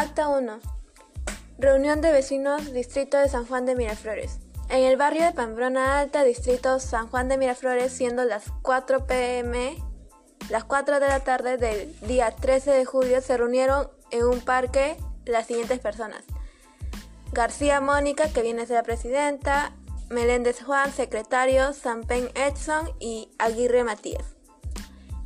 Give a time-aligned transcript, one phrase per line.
[0.00, 0.60] Acta 1.
[1.58, 4.38] Reunión de vecinos, Distrito de San Juan de Miraflores.
[4.70, 9.76] En el barrio de Pamplona Alta, Distrito San Juan de Miraflores, siendo las 4 pm,
[10.48, 14.96] las 4 de la tarde del día 13 de julio, se reunieron en un parque
[15.26, 16.22] las siguientes personas.
[17.32, 19.72] García Mónica, que viene a ser la presidenta,
[20.08, 24.24] Meléndez Juan, secretario, Sampen Edson y Aguirre Matías.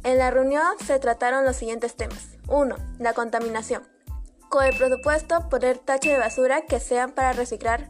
[0.03, 2.31] En la reunión se trataron los siguientes temas.
[2.49, 2.75] 1.
[2.99, 3.94] La contaminación.
[4.55, 7.89] Con el presupuesto, poner tachos de basura que sean para reciclar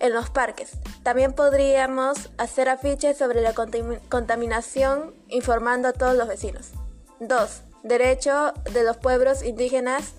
[0.00, 0.72] en los parques.
[1.04, 6.72] También podríamos hacer afiches sobre la contaminación informando a todos los vecinos.
[7.20, 7.60] 2.
[7.84, 10.14] Derecho de los pueblos indígenas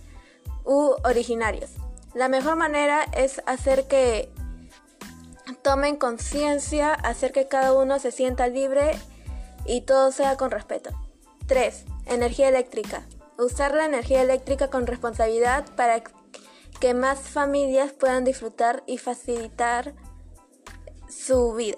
[0.63, 1.71] u originarios.
[2.13, 4.31] La mejor manera es hacer que
[5.61, 8.97] tomen conciencia, hacer que cada uno se sienta libre
[9.65, 10.91] y todo sea con respeto.
[11.47, 11.83] 3.
[12.05, 13.03] Energía eléctrica.
[13.37, 16.03] Usar la energía eléctrica con responsabilidad para
[16.79, 19.93] que más familias puedan disfrutar y facilitar
[21.09, 21.77] su vida.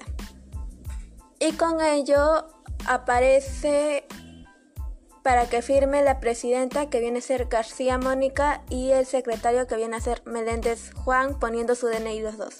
[1.39, 2.47] Y con ello
[2.87, 4.05] aparece
[5.23, 9.75] para que firme la presidenta que viene a ser García Mónica y el secretario que
[9.75, 12.55] viene a ser Meléndez Juan poniendo su DNI los dos.